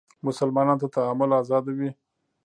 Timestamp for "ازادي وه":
1.41-1.89